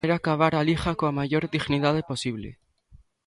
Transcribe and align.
Quere 0.03 0.15
acabar 0.19 0.53
a 0.55 0.65
Liga 0.69 0.91
coa 0.99 1.15
maior 1.19 1.43
dignidade 1.55 2.07
posible. 2.11 2.49